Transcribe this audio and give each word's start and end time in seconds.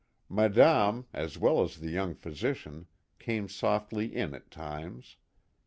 Madame, 0.29 1.05
as 1.13 1.37
well 1.37 1.61
as 1.61 1.77
the 1.77 1.91
young 1.91 2.15
physician, 2.15 2.87
came 3.19 3.47
softly 3.47 4.15
in 4.15 4.33
at 4.33 4.49
times. 4.49 5.17